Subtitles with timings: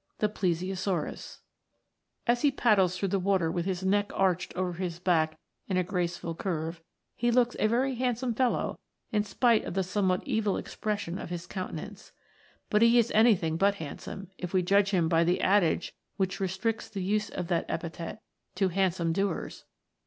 [0.00, 1.38] * As
[2.40, 5.38] he paddles through the water with his neck arched over his back
[5.68, 6.80] in a graceful curve,
[7.14, 8.78] he looks a very handsome fellow,
[9.12, 12.12] in spite of the somewhat evil expression of i his countenance;
[12.70, 16.88] but he is anything but handsome, if we judge him by the adage which restricts
[16.88, 18.22] the use of that epithet
[18.54, 19.66] to handsome doers.